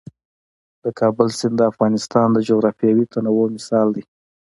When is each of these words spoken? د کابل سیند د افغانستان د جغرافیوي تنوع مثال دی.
د 0.83 0.85
کابل 0.99 1.27
سیند 1.39 1.55
د 1.59 1.61
افغانستان 1.71 2.27
د 2.31 2.37
جغرافیوي 2.49 3.05
تنوع 3.13 3.45
مثال 3.55 3.87
دی. 3.95 4.03